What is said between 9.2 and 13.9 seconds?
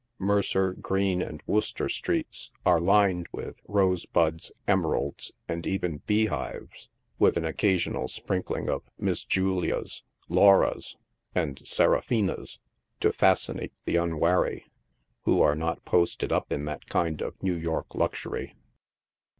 Julias,"" Lauras" and" Seraphinas" to fascinate